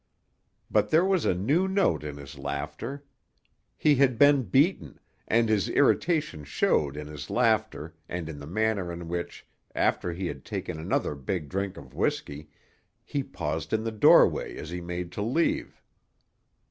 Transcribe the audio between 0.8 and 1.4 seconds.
there was a